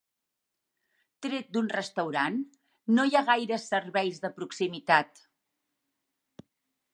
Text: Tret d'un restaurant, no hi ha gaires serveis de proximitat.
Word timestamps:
Tret 1.25 1.51
d'un 1.57 1.67
restaurant, 1.73 2.39
no 2.95 3.05
hi 3.09 3.13
ha 3.19 3.23
gaires 3.27 3.67
serveis 3.75 4.19
de 4.25 4.33
proximitat. 4.41 5.23